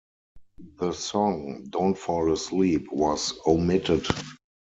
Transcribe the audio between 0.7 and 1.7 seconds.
The song